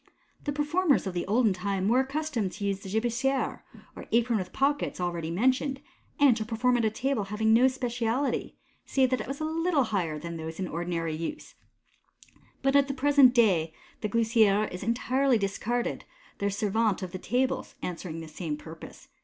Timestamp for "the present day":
12.87-13.73